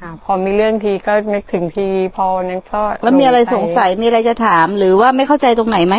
[0.00, 1.86] ค่ะ พอมีเรื่องทีก็นึกถึงที
[2.16, 5.96] พอนั้นก็แล้วมีอะไรสงสัยมีอะไรจะถาม หรือว่าไม่เข้าใจตรงไหนไหม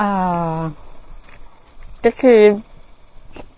[0.00, 0.58] อ่า
[2.04, 2.40] ก็คือ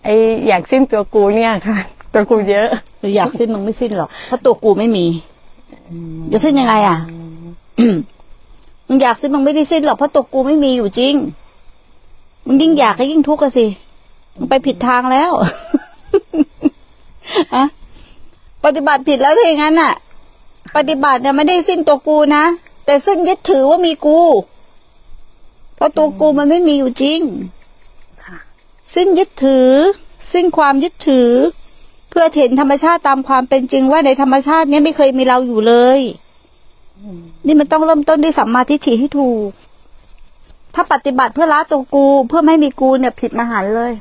[0.03, 0.07] ไอ
[0.47, 1.77] อยากสิ้นตัวกูเนี่ยค่ะ
[2.13, 2.67] ตัวกูเยอะ
[2.99, 5.05] หรืออยากสิ้นมึงไม่สิ้นหรอกเพราะตัวกูไม่มี
[6.31, 6.97] จะสิ้นยังไง อะ
[8.87, 11.15] มึงอยากสิ้นมึงไม่ได้สิ้นหรอกเพราะตัวกูไม่มีอยู่จริง
[12.45, 13.65] มึงยิ่งอยากก็ยิ่งทุกข์อะสิ
[14.37, 15.31] มึงไปผิดทางแล้ว
[17.55, 17.65] ฮะ
[18.63, 19.93] ปฏิบัติผิดแล้วถ้าอย่างนั้นน่ะ
[20.75, 22.45] ปฏิบัติเนี่ยไม่ได้สิ้นตัวกูนะ
[22.85, 24.19] แต่สิ้นยึดถือว่ามีกู
[25.75, 27.19] เพราะตัวกูมันไม่มีอยู่จริง
[28.23, 28.37] ค่ะ
[28.95, 29.69] สิ้นยึดถือ
[30.33, 31.31] สิ้นความยึดถือ
[32.09, 35.99] เพื่อเห็นธรรมชาติตามความเป็นจริงว่าในธรรมชาติเนี้ยไม่เคยมีเราอยู่เลย
[37.45, 39.49] นี่มันต้องเริ่มต้นด้วยสัมมาทิฏฐิให้ถูก
[40.75, 43.93] ถ้าปฏิบัติเพื่อละตัวกู เพื่อไม่ให้มีกูเนี่ยผิดมหันต์เลย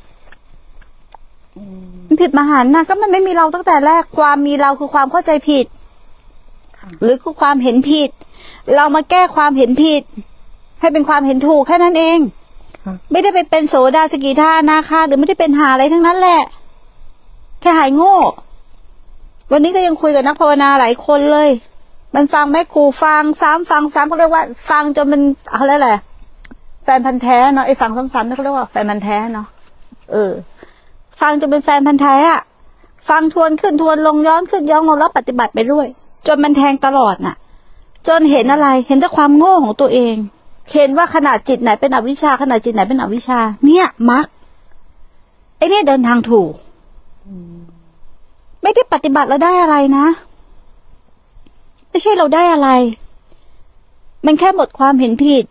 [2.07, 5.67] มันผิดมหันต์นะก็มันไม่มีเราตั้งแต่แรกความมีเราคือความเข้าใจผิด
[7.03, 8.11] หรือคือความเห็นผิด
[8.77, 10.03] เรามาแก้ความเห็นผิด
[10.81, 12.19] ให้เป็นความเห็นถูกแค่นั้นเอง
[12.85, 16.41] ครับไม่ได้ไปเป็นโสดาสกิทาอนาคาหรือไม่ได้เป็นหาอะไรทั้งนั้นแหละ
[17.61, 18.17] แค่หายโง่
[19.53, 21.49] วันนี้ก็ยังคุยกับนักภาวนาหลายคนเลย
[22.15, 25.23] มันฟังแม่ครูฟังซ้ำฟังซ้ำเขาเรียกว่า ฟังจนมัน
[25.57, 25.93] เขาเรียกอะไร
[26.85, 29.47] แฟนพันธ์แท้เนาะไอ้ฟังซ้ำๆนี่เขาเรียกว่าแฟนพันธ์แท้เนาะ
[30.13, 30.33] เออ
[31.21, 32.41] ฟังจนเป็นแฟนพันธ์แท้อะ
[33.09, 35.87] ฟังทวนขึ้นทวนลงย้อนขึ้นย้อนลงแล้วปฏิบัติไปด้วย
[36.27, 37.37] จนมันแทงตลอดน่ะ
[38.09, 40.15] จนเห็นอะไรเห็นแต่ความโง่ของตัวเอง
[40.73, 44.27] เห็นว่าขนาดจิตไหนเป็นอวิชชาขนาดจิตไหนเป็นอวิชชา เนี่ยมัก
[45.57, 46.53] ไอ้เนี่ยเดินทางถูก
[48.63, 50.07] ไม่ได้ปฏิบัติแล้วได้อะไรนะ
[51.91, 52.69] ไม่ใช่เราได้อะไร
[54.27, 55.45] มันแค่หมดความเห็นผิด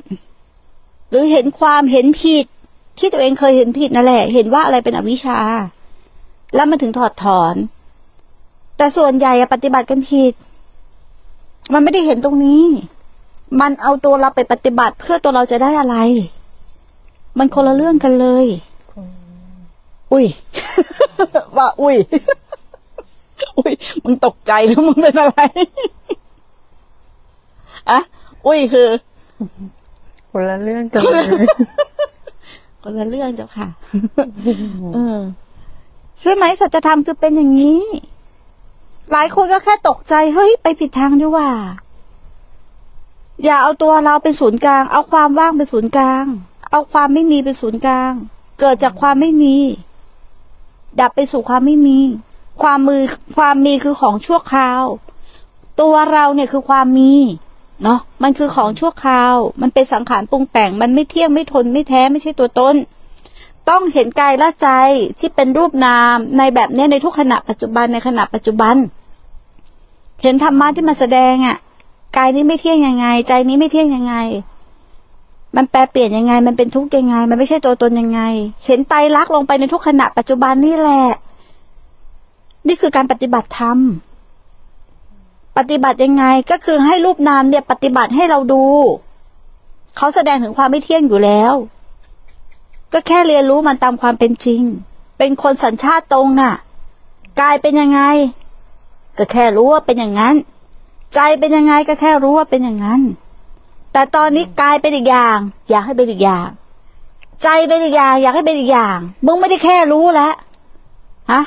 [1.09, 2.45] หรือเห็นความเห็นผิด
[2.97, 5.39] ที่ตัวเองเคยเห็นผิดนั่นแหละ เห็นว่าอะไรเป็นอวิชชา
[6.55, 7.55] แล้วมันถึงถอดถอน
[8.77, 10.33] แต่ส่วนใหญ่อะปฏิบัติกันผิด
[11.73, 12.63] มันไม่ได้เห็นตรงนี้
[13.61, 15.97] มันเอาตัวเราไปปฏิบัติเพื่อตัวเราจะได้อะไร
[17.37, 18.45] มันคนละเรื่องกันเลย
[20.11, 20.25] อุ้ย
[21.57, 21.95] ว่าอุ้ย
[23.57, 23.73] อุ้ย
[24.03, 25.39] มึงตกใจหรือมึงเป็นอะไร
[27.89, 27.99] อะ
[28.47, 28.87] อุ้ยคือ
[30.31, 31.25] คนละเรื่องกันเลย
[32.81, 33.67] คนละเรื่องเจ้าค่ะ
[34.93, 35.19] เออ
[36.19, 37.81] ใช่ไหมสัจธรรมคือเป็นอย่างนี้
[39.11, 41.49] หลายคนก็แค่ตกใจ เฮ้ย ไปผิดทางด้วยว่า
[43.43, 46.25] อย่าเอาตัวเราเป็นศูนย์กลาง เอาความว่างเป็นศูนย์กลาง
[46.71, 48.13] เอาความไม่มีเป็นศูนย์กลาง
[48.59, 49.57] เกิดจากความไม่มี
[50.99, 51.99] ดับไปสู่ความไม่มี
[52.63, 53.01] ความมือ
[53.37, 54.83] ความมีคือของชั่วคราว
[55.81, 57.13] ตัวเราเนี่ยคือความมี
[57.83, 62.75] เนาะมันคือของชั่วคราว มันเป็นสังขารปรุงแต่ง มันไม่เที่ยงไม่ทนไม่แท้ไม่ใช่ตัวตน
[63.69, 64.69] ต้องเห็นกายและใจ
[65.19, 68.75] ที่เป็นรูปนามในแบบนี้ในทุกขณะปัจจุบันในขณะปัจจุบัน
[70.21, 71.57] เห็นธรรมะที่มาแสดงอะ่ะ
[72.17, 74.15] กายนี้ไม่เที่ยงยังไง ใจนี้ไม่เที่ยงยังไง
[75.55, 78.21] มันแปลเปลี่ยนยังไง มันเป็นทุกข์ยังไง มันไม่ใช่ตัวตนยังไง
[78.65, 81.03] เห็นไตรลักษณ์ลงไปในทุกขณะปัจจุบันนี่แหละ
[82.67, 83.77] นี่คือการปฏิบัติธรรม
[85.57, 88.65] ปฏิบัติยังไงก็คือให้รูปนามเนี่ยปฏิบัติให้เราดู
[89.97, 91.53] เขาแสดงถึงความไม่เที่ยงอยู่แล้ว
[92.93, 94.61] ก็แค่เรียนรู้มันตามความเป็นจริง
[95.17, 96.53] เป็นคนสัญชาติตรงน่ะ
[97.41, 98.01] กายเป็นยังไง
[99.17, 100.35] ก็แค่รู้ว่าเป็นอย่างนั้น
[101.13, 103.01] ใจเป็นยังไงก็แค่รู้ว่าเป็นอย่างนั้น
[103.93, 105.37] แต่ตอนนี้กายเป็นอีกอย่าง
[105.69, 106.47] อยากให้เป็นอีกอย่าง
[107.43, 110.33] ใจเป็นอีกอย่าง อยากให้เป็นอีกอย่าง มึงไม่ได้แค่รู้แล้ว
[111.31, 111.41] ฮะ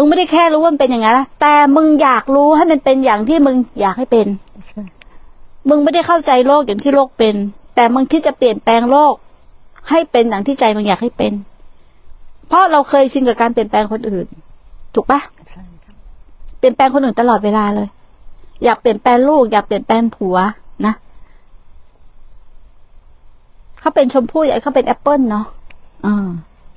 [0.00, 4.26] มึงไม่ได้แค่รู้ว่ามันเป็นอย่างนั้นนะแต่มึงอยากรู้ให้มันเป็นอย่างที่มึงอยากให้เป็น
[5.68, 7.34] มึงไม่ได้เข้าใจโลกอย่างที่โลกเป็น
[7.74, 9.14] แต่มึงคิดจะเปลี่ยนแปลงโลก
[9.90, 11.32] ให้เป็นอย่างที่ใจมึงอยากให้เป็น
[12.48, 14.26] เพราะเราเคยชินกับการเปลี่ยนแปลงคนอื่น
[14.94, 15.20] ถูกปะ
[16.58, 17.88] เปลี่ยนแปลงคนอื่นตลอดเวลาเลย
[18.64, 20.36] อยากเปลี่ยนแปลงลูก อยากเปลี่ยนแปลงผัว
[20.86, 20.94] นะ
[23.80, 25.46] เขาเป็นชมพู่อยากให้เขาเป็นแอปเปิลเนาะ
[26.06, 26.28] อ่า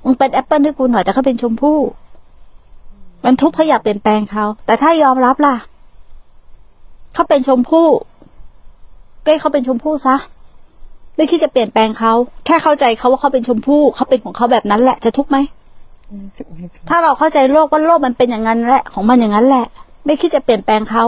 [0.04, 1.78] มึงเป็นแอปเปิลให้กูหน่อยแต่เขาเป็นชมพู่
[3.24, 5.56] มันทุกข์เพราะอยากเปลี่ยนแปลงเขา แต่ถ้ายอมรับล่ะ
[7.14, 7.88] เขาเป็นชมพู่
[9.24, 10.16] ก็ให้เขาเป็นชมพู่ซะ
[11.16, 12.12] ไม่คิดจะเปลี่ยนแปลงเขา
[12.46, 15.38] แค่เข้าใจเขาว่าเขาเป็นชมพู่เขาเป็นของเขาแบบนั้นแหละ จะทุกข์ไหม
[16.88, 19.64] ถ้าเราเข้าใจโลกว่าโลกมันเป็นอย่างนั้นแหละ ของมันอย่างนั้นแหละ
[20.06, 21.04] ไม่คิดจะเปลี่ยนแปลงเขา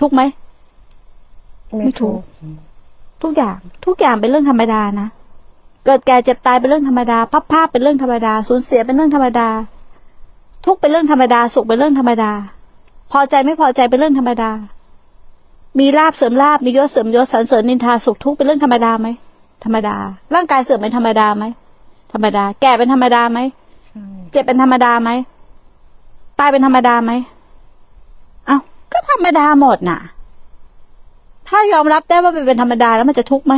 [0.00, 0.22] ทุกข์ไหม
[1.78, 2.20] ไม่ถูก
[3.22, 5.08] ทุกอย่าง ทุกอย่างเป็นเรื่องธรรมดานะ
[5.86, 9.48] เกิดแก่เจ็บตายเป็นเรื่องธรรมดาพับภาพเป็นเรื่องธรรมดา สูญเสียเป็นเรื่องธรรมดา
[10.66, 12.32] ทุกข์เป็นเรื่องธรรมดา สุขเป็นเรื่องธรรมดา
[13.12, 14.50] พอใจไม่พอใจเป็นเรื่องธรรมดา
[15.78, 19.08] มีลาบเสริมลาบมียศเสริมยศสรรเสริญนินทาสุขทุกข์เป็นเรื่องธรรมดาไหม
[19.64, 19.96] ธรรมดา
[20.34, 21.44] ร่างกายเสื่อมเป็นธรรมดาไหม
[22.12, 23.38] ธรรมดา แก่เป็นธรรมดาไหม
[23.86, 24.00] ใช่
[24.32, 25.10] เจ็บเป็นธรรมดาไหม
[26.38, 27.12] ตายเป็นธรรมดาไหม
[29.16, 29.98] รรมดาหมดน่ะ
[31.48, 33.54] ถ้ายอมรับได้ว่ามันเป็นธรรมดาแล้วมันจะทุกข์ไหม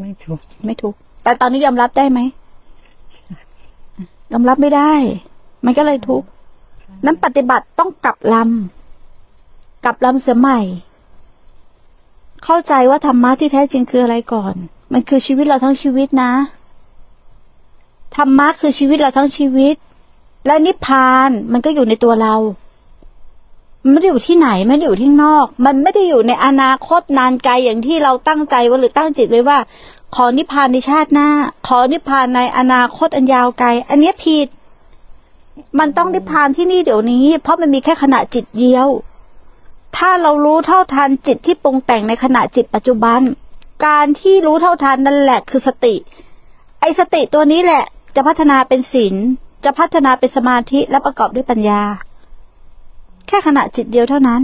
[0.00, 2.20] ไม่ถูกไม่ทุกข์แต่ตอนนี้ยอมรับได้ไหม
[4.32, 4.92] ยอมรับไม่ได้
[5.64, 6.26] มันก็เลยทุกข์
[7.04, 10.60] นั้นปฏิบัติต้องกลับลำกลับลำเสียใหม่
[12.44, 14.54] เข้าใจว่าธรรมะที่แท้จริงคืออะไรก่อน
[14.92, 16.32] มันคือชีวิตเราทั้งชีวิตนะ
[18.16, 19.74] ธรรมะคือชีวิตเราทั้งชีวิต
[20.46, 22.34] และนิพพานมันก็อยู่ในตัวเรา
[23.82, 29.58] มันไม่ได้อยู่ที่ไหนไม่ได้อยู่ที่นอก มันไม่ได้อยู่ในอนาคตนานไกลอย่างที่เราตั้งใจว่าหรือตั้งจิตไว้ว่า
[30.14, 31.28] ขอนิพพานในชาติหน้า
[31.66, 34.46] ขอนิพพานในอนาคตอันยาวไกล อันนี้ผิด
[35.78, 38.88] มันต้องนิพพานที่นี่เดี๋ยวนี้ เพราะมันมีแค่ขณะจิตเดียว
[39.96, 43.20] ถ้าเรารู้เท่าทันจิตที่ปรุงแต่งในขณะจิตปัจจุบัน
[43.86, 45.94] การที่รู้เท่าทันนั่นแหละคือสติ
[46.80, 47.84] ไอสติตัวนี้แหละ
[48.16, 49.14] จะพัฒนาเป็นศีล
[49.64, 51.82] จะพัฒนาเป็นสมาธิและประกอบด้วยปัญญา
[53.28, 54.42] แค่ขณะจิตเดียวเท่านั้น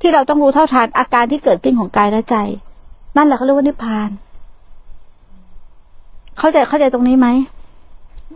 [0.00, 2.36] ที่เราต้องรู้เท่าทันอาการที่เกิดขึ้นของกายและใจ
[3.16, 4.10] นั่นแหละเขาเรียกว่านิพพาน
[6.38, 7.28] เข้าใจเข้าใจตรงนี้ไหม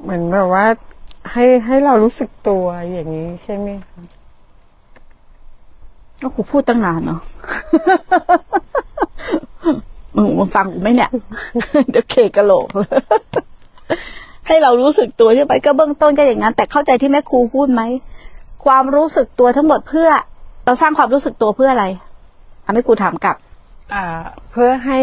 [0.02, 0.64] เหมือนแบบว่า
[1.32, 4.02] ให้ให้เรารู้สึกตัวอย่างนี้ใช่ไหมคะ
[6.22, 7.20] ก็กูพูดตั้งนานเนาะ
[10.16, 11.10] มึงมึงฟังกูไหมเนี่ย
[11.90, 12.66] เดี๋ยวเคกะโหลก
[14.46, 17.82] ให้เรารู้สึกตัวใช่ไหมก็เบื้องต้นก็อย่างนั้น แต่เข้าใจที่แม่ครูพูดไหม
[18.64, 20.08] ความรู้สึกตัวทั้งหมดเพื่อ
[20.64, 21.86] เราสร้างความรู้สึกตัวเพื่ออะไร
[22.64, 23.36] อะแม่ครูถามกลับ
[23.94, 24.04] อ่า
[24.50, 24.98] เพื่อให้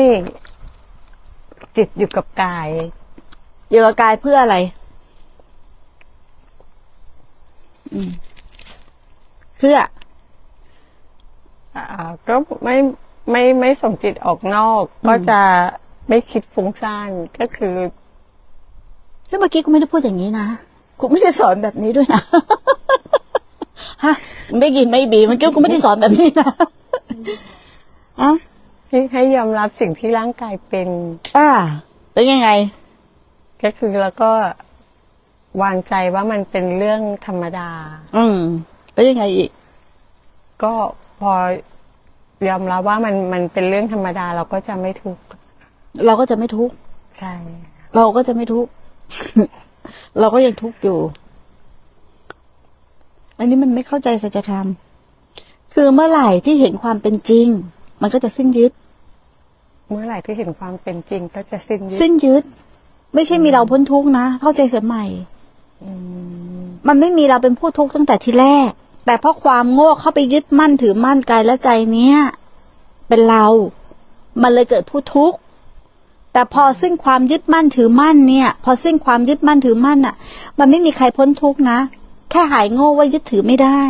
[1.77, 2.69] จิตอยู่กับกาย
[3.69, 7.81] อยู่กับกายเพื่ออะไร อืม
[9.58, 9.78] เพื่อ
[11.76, 12.76] อ่าก็ไม่
[13.32, 15.40] ไม่ไม่ส่งจิตออกนอก ก็จะ
[16.10, 17.10] ไม่คิดฟุ้งซ่าน
[17.40, 17.76] ก็คือ
[19.28, 20.48] แล้วเมื่อกี้กูไม่ได้พูดอย่างนี้นะ
[21.00, 22.22] กูไม่ได้สอนแบบนี้ด้วยนะ
[24.04, 24.14] ฮะ
[24.50, 26.50] มึงได้ยินไหมบีเมื่อกี้กูไม่ได้สอนแบบนี้นะ
[28.22, 28.32] อะ
[28.88, 30.90] ให้ให้ยอมรับสิ่งที่ร่างกายเป็น
[31.38, 31.50] อ่า
[32.14, 32.50] แล้วยังไง
[33.64, 34.32] ก็คือแล้วก็
[35.62, 37.69] วางใจว่ามันเป็นเรื่องธรรมดา
[38.18, 38.39] อืม
[38.94, 39.50] แล้วยังไงอีก
[40.63, 40.74] ก็
[41.19, 41.33] พอ
[42.48, 45.24] ยอมรับว่ามันมันเป็นเรื่องธรรมดา เราก็จะไม่ทุกข์
[46.06, 46.75] เราก็จะไม่ทุกข์
[47.19, 47.33] ใช่
[47.95, 48.71] เราก็จะไม่ทุกข์
[50.19, 51.00] เราก็ยังทุกข์อยู่
[53.38, 54.68] อันนี้มันไม่เข้าใจสัจธรรม
[55.74, 57.47] คือเมื่อไหร่ที่เห็นความเป็นจริง
[58.01, 58.71] มันก็จะสิ้นยึด
[59.89, 62.44] เมื่อไหร่ที่เห็นความเป็นจริงก็จะสิ้นยึดสิ้นยึด
[63.13, 65.31] ไม่ใช่มีเราพ้นทุกข์นะ เข้าใจเสียใหม่อื
[66.62, 68.72] มมันไม่มีเราเป็นผู้ทุกข์ตั้งแต่ทีแรก
[69.06, 72.18] แต่เพราะความโง่เข้าไปยึดมั่นถือมั่นกายและใจเนี้ย
[73.07, 73.45] เป็นเรา
[74.42, 75.38] มันเลยเกิดผู้ทุกข์
[76.33, 80.16] แต่พอสิ้นความยึดมั่นถือมั่นเนี่ย พอสิ้นความยึดมั่นถือมั่นอะ
[80.60, 81.80] มันไม่มีใครพ้นทุกข์นะ
[82.31, 83.81] แค่หายโง่ว่ายึดถือไม่ได้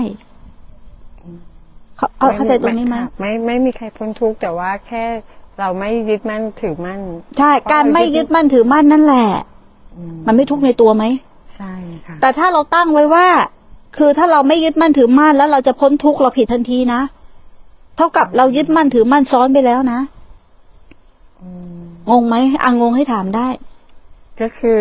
[1.97, 5.03] เขาเอาเข้าใจตรงนี้ไหมค่ะไม่ไม่มีใครพ้นทุกข์แต่ว่าแค่
[5.59, 6.99] เราไม่ยึดมั่นถือมั่น
[7.37, 9.27] ใช่ การไม่ยึดมั่นถือมั่นนั่นแหละ
[9.97, 11.03] อืมมันไม่ทุกข์ในตัวไหม
[11.61, 11.75] ใช่
[12.07, 13.27] ค่ะ แต่ถ้าเราตั้งไว้ว่า
[13.97, 17.01] คือถ้าเราไม่ยึดมั่นถือมั่นแล้วเราจะพ้นทุกข์เราผิดทันทีนะ
[17.97, 19.99] เท่ากับเรายึดมั่นถือมั่นซ้อนไปแล้วนะ
[21.41, 21.49] อื
[21.81, 23.47] มงงไหมอะงงให้ถามได้
[24.41, 24.79] ก็คือ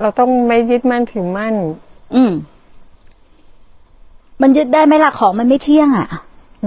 [0.00, 1.54] เราต้องไม่ยึดมั่นถือมั่น
[2.14, 2.32] อืม
[4.42, 6.08] มันยึดได้ไหมล่ะของมันไม่เที่ยง อะ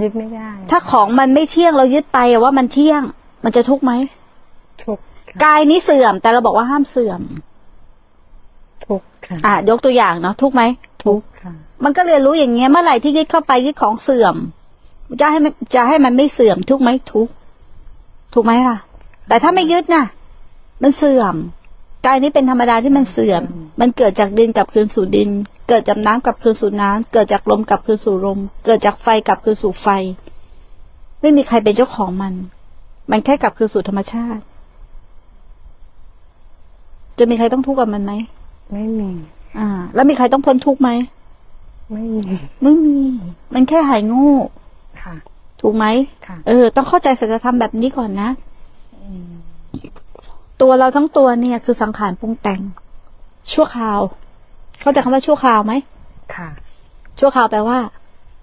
[0.02, 3.02] ยึดไม่ได้ ถ้าของมันไม่เที่ยงเรายึดไปอะว่ามันเที่ยง
[3.44, 3.92] มันจะทุกข์ไหม
[4.84, 7.20] ทุกข์ค่ะกายนี้เสื่อม แต่เราบอกว่าห้ามเสื่อม
[8.86, 10.62] ทุกข์ค่ะ อะยกตัวอย่างเนาะทุกข์ไหม
[11.04, 11.52] ทุกข์ค่ะ
[11.84, 14.36] มันก็เรียนรู้อย่างเงี้ยเมื่อไหร่ที่ยึดเข้าไปยึดของเสื่อม
[15.20, 17.32] จะให้มันจะให้มันไม่เสื่อมทุกข์ไหมทุกข์
[18.32, 18.78] ถูกไหมล่ะ
[19.28, 20.04] แต่ถ้าไม่ยึดน่ะ
[20.82, 21.34] มันเสื่อม
[22.06, 23.42] กายนี้เป็นธรรมดาที่มันเสื่อม
[23.80, 25.30] มันเกิดจากดินกลับคืนสู่ดิน
[25.68, 29.88] เกิดจากน้ำกลับคืนสู่น้ำเกิดจากลมกลับคืนสู่ลม เกิดจากไฟกลับคืนสู่ไฟ
[31.20, 32.34] ไม่มีใครเป็นเจ้าของมัน
[33.10, 34.42] มันแค่กลับคืนสู่ธรรมชาติ
[37.18, 38.12] จะมีใครต้องทุกข์กับมันไหม
[38.72, 39.10] ไม่มี
[39.58, 40.90] อ่า แล้วมีใครต้องพ้นทุกข์ไหม
[41.92, 42.20] ไม่มี
[42.62, 42.96] ไม่มี
[43.54, 44.32] มันแค่หายโง่
[45.02, 45.14] ค่ะ
[45.60, 45.86] ถูกไหม
[46.26, 48.28] ค่ะ เออ ต้องเข้าใจสัจธรรมแบบนี้ก่อนนะ
[50.60, 52.60] ตัวเราทั้งตัวเนี่ย คือสังขารปรุงแต่ง
[53.52, 54.00] ชั่วคราว
[54.80, 55.72] เข้าใจคำว่าชั่วคราวไหม
[56.34, 56.48] ค่ะ
[57.18, 57.78] ชั่วคราวแปลว่า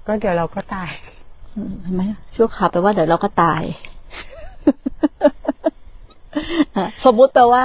[0.08, 0.90] ก็เดี๋ยวเราก็ตาย
[1.82, 2.04] เห็นไหม
[2.36, 3.62] ชั่วคราวแปลว่าเดี๋ยวเราก็ตาย
[6.76, 7.64] อะสมมุติแปลว่า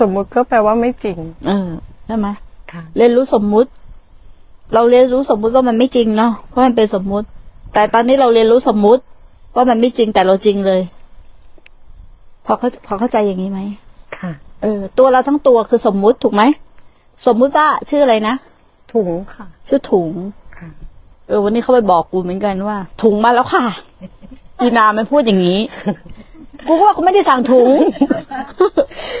[0.00, 1.68] สมมุติก็แปลว่าไม่จริง เออ
[2.06, 2.28] ใช่ไหม
[2.72, 3.70] ค่ะเรียนรู้สมมุติ
[4.74, 7.26] เราเรียนรู้สมมุติว่ามันไม่จริงเนาะเพราะมันเป็นสมมุติ
[7.74, 9.02] แต่ตอนนี้เราเรียนรู้สมมุติ
[9.56, 10.80] ว่ามันไม่จริงแต่เราจริงเลย
[12.44, 13.60] พอเขาพอเข้าใจอย่างนี้ไหม
[14.16, 14.30] ค่ะ
[14.62, 16.42] เออ ตัวเราทั้งตัวคือสมมุติถูกไหม
[17.26, 18.34] สมมุติว่าชื่ออะไรนะ
[18.92, 20.10] ถุงค่ะ ชื่อถุง
[20.58, 20.68] ค่ะ
[21.28, 23.64] เออวันนี้เขาไปบอกกูเหมือนกันว่า ถุงมาแล้วค่ะ
[24.60, 25.58] อีนามันพูดอย่างนี้
[26.66, 27.70] กูก็ว่ากูไม่ได้สั่งถุง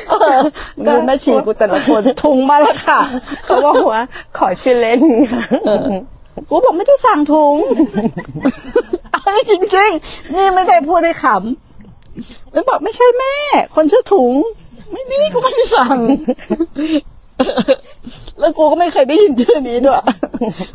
[0.08, 0.40] เออ
[0.86, 3.00] ดูแม่ชีกูแต่ละคนถุงมาแล้วค่ะ
[3.44, 4.02] เขาบอกว่า
[4.38, 5.00] ขอชื่อเล่น
[5.32, 5.42] ค่ะ
[6.48, 7.56] กูบอกไม่ได้สั่งถุง
[9.12, 13.34] เอาจริงๆนี่ไม่ได้พูดให้ขำมันบอกไม่ใช่แม่
[13.74, 14.32] คนชื่อถุง
[14.92, 15.98] ไม่นี่กูไม่ได้สั่ง
[18.40, 20.00] แล้วกูก็ไม่เคยได้ยินชื่อนี้ด้วย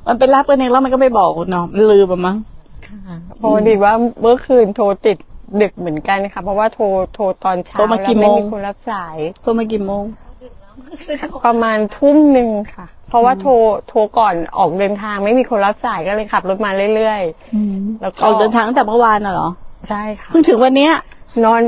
[0.08, 2.38] มันไปรับกันเองแล้วมันก็ไม่บอกกูเนาะมันลืมอะมั้ง
[3.38, 5.18] เพราะดีว่าเมื่อคืนโทรติด
[5.62, 10.04] ดึกเหมือนกันค่ะ เพราะว่าโทรโทรตอนเช้าโทรมากี่แล้วไม่โมงมีคนรับสาย โทรมากี่โมง
[11.46, 13.52] ประมาณทุ่มหนึ่งค่ะ เพราะว่าโทร
[13.88, 19.50] โทรก่อนออกเดินทางไม่มีคนรับสายก็เลยขับรถมาเรื่อยๆ แล้วก็ออกเดินทางตั้งแต่เมื่อวานน่ะเหรอ
[19.90, 20.94] ใช่ค่ะ เพิ่งถึงวันเนี้ย
[21.46, 21.62] นอน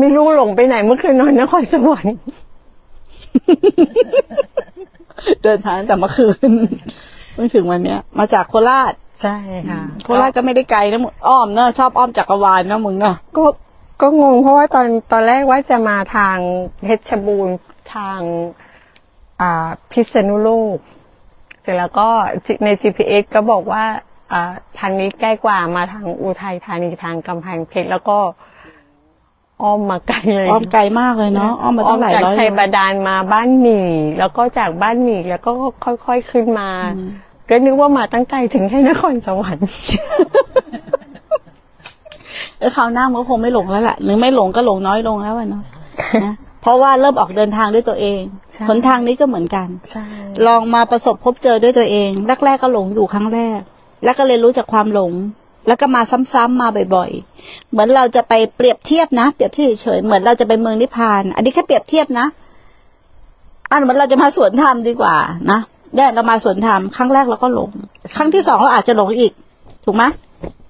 [0.00, 2.16] ไม่รู้หลงไปไหนเมื่อคืนนอนนครสวรรค์
[5.44, 6.50] เดินทางตั้งแต่เมื่อคืน
[7.17, 8.92] เพิ่งถึงวันเนี้ย มาจากโคราช
[9.22, 9.36] ใช่
[9.70, 13.44] ค่ะ โคราชก็ไม่ได้ไกลนะมึงอ้อมเนอะชอบอ้อมจักรวาลนะมึงเนอะก็
[14.00, 16.36] ก็งงเพราะว่าตอนตอนแรกว่าจะมาทาง
[16.82, 17.56] เพชรบูรณ์
[17.94, 18.20] ทาง
[19.40, 20.76] อ่าพิษณุโลก
[21.62, 22.08] เสร็จแล้วก็
[22.64, 23.84] ใน GPS ก็บอกว่า
[24.32, 28.18] อ่าทางนี้ใกล้กว่ามาทางอุทัยธานีทางกำแพงเพชรแล้วก็
[29.62, 35.50] อ้อมมาไกลเลยอ้อมไกลมากเลยเนาะอ้อมมาตั้งหลายจากร้อยชัยโลบาดาลมาบ้านหมี่แล้วก็จากบ้านหมี่แล้วก็
[35.84, 36.68] ค่อยๆขึ้นมา
[37.48, 39.68] ก็นึกว่ามาตั้งใจถึงให้นครสวรรค์
[42.58, 45.62] แล้วคราวหน้ามันก็คงไม่หลงแล้วแหละหรือไม่หลงก็หลงน้อยลงแล้วอะเนาะ
[46.24, 48.20] นะเพราะว่าเริ่มออกเดินทางด้วยตัวเอง
[48.52, 50.04] ใช่ หนทางนี้ก็เหมือนกัน ใช่
[50.46, 52.10] ลองมาประสบพบเจอด้วยตัวเอง
[52.44, 53.58] แรกๆก็หลงอยู่ครั้งแรก
[54.04, 55.12] แล้วก็เรียนรู้จากความหลง
[55.66, 56.02] แล้วก็มา
[56.32, 62.26] ซ้ำๆมาบ่อยๆ เหมือนเราจะไปเปรียบเทียบนะ เปรียบเทียบเฉยๆเหมือนเราจะไปเมืองนิพพาน อันนี้แค่เปรียบเทียบนะ
[63.70, 65.16] อันเหมือนเราจะมาสวนธรรมดีกว่า
[65.50, 65.60] นะ
[65.94, 67.70] เนี่ยเรามาสวนธรรมครั้งแรกเราก็หลง
[68.16, 69.32] ครั้งที่สองเราอาจจะหลงอีก
[69.84, 70.04] ถูกไหม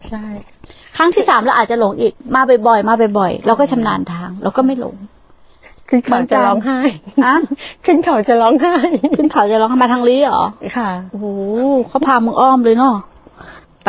[0.08, 0.24] ใช่
[0.96, 4.96] ครั้งที่สามเราอาจจะหลงอีก มาบ่อยๆมาบ่อยๆเราก็ชำนาญทาง เราก็ไม่หลง
[5.88, 6.78] ขึ้นเขาจะร้องไห้
[7.24, 7.34] อะ
[7.84, 8.74] ขึ้นเขาจะร้องไห้
[9.16, 10.42] ขึ้นเขาจะร้องมาทางลี้เหรอ
[10.76, 11.26] ค่ะ โอ้โห
[11.88, 12.94] เขาพามึงอ้อมเลยเนาะ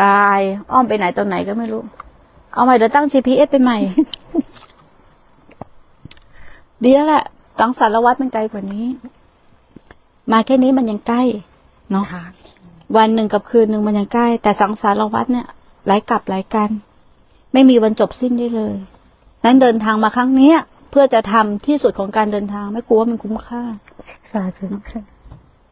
[0.02, 0.40] ตาย
[0.72, 1.82] อ้อมไปไหนตอนไหนก็ไม่รู้
[2.54, 3.78] เอาใหม่เดี๋ยวตั้ง GPS ไปใหม่
[6.84, 7.24] ดีแล้วแหละ
[7.60, 8.86] ตังสารวัตรมันไกลกว่านี้
[10.32, 11.24] มาแค่นี้มันยังใกล้
[11.92, 12.24] เนาะค่ะ
[12.98, 15.48] วันหนึ่งกับคืนหนึ่งมันยังใกล้ แต่สังสารวัตรเนี่ย
[15.88, 16.70] หลายกลับหลายกัน
[17.54, 18.76] ไม่มีวันจบสิ้นได้เลย
[19.46, 20.58] นั้นเดินทางมาครั้งเนี้ย
[20.92, 23.62] เพื่อจะทำที่สุดของการเดินทาง ไม่กลัวว่ามันคุ้มค่า
[24.32, 25.02] สาธุค่ะ